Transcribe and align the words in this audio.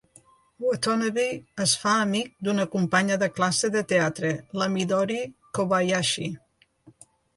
Watanabe 0.61 1.25
es 1.65 1.75
fa 1.81 1.91
amic 2.05 2.31
d'una 2.47 2.65
companya 2.77 3.17
de 3.25 3.29
classe 3.41 3.71
de 3.77 3.83
teatre, 3.93 4.33
la 4.63 4.69
Midori 4.79 5.19
Kobayashi. 5.59 6.27